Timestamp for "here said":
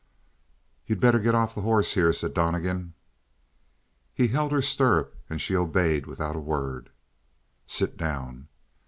1.93-2.33